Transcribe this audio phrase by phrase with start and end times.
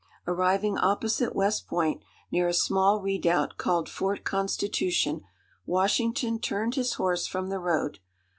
[0.25, 2.01] Arriving opposite West Point,
[2.31, 5.21] near a small redoubt called Fort Constitution,
[5.67, 7.99] Washington turned his horse from the road.